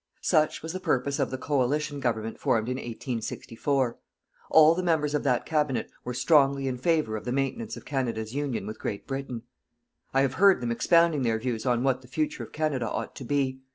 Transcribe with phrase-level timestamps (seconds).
[0.23, 3.99] Such was the purpose of the coalition government formed in 1864.
[4.49, 8.33] All the members of that Cabinet were strongly in favour of the maintenance of Canada's
[8.33, 9.43] union with Great Britain.
[10.11, 13.23] I have heard them expounding their views on what the future of Canada ought to
[13.23, 13.59] be.